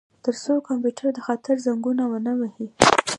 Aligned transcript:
ترڅو 0.23 0.53
کمپیوټر 0.67 1.09
د 1.13 1.19
خطر 1.27 1.55
زنګونه 1.65 2.03
ونه 2.11 2.33
وهي 2.39 2.67